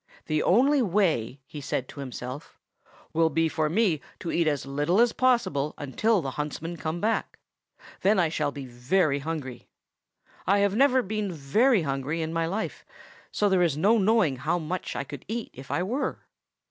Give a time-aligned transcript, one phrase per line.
[0.25, 2.57] "The only way," he said to himself,
[3.13, 7.37] "will be for me to eat as little as possible until the huntsmen come back;
[8.01, 9.67] then I shall be very hungry.
[10.47, 12.83] I have never been very hungry in my life,
[13.31, 16.25] so there is no knowing how much I could eat if I were."